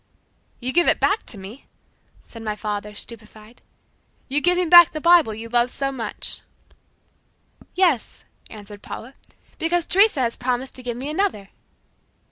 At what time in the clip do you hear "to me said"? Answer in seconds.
1.27-2.41